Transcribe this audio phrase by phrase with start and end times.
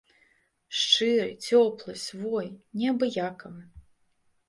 [0.77, 2.51] Шчыры, цёплы, свой,
[2.81, 3.63] неабыякавы.